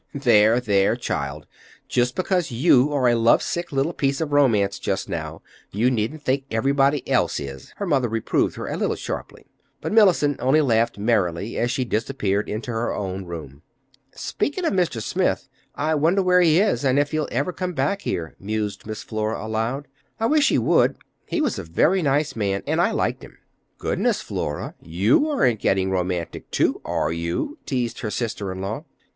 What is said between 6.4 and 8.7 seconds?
everybody else is," her mother reproved her